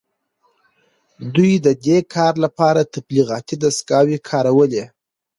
دوی 1.35 1.53
د 1.65 1.67
دې 1.85 1.97
کار 2.13 2.33
لپاره 2.45 2.81
تبلیغاتي 2.95 3.55
دستګاوې 3.63 4.17
کاروي 4.29 4.85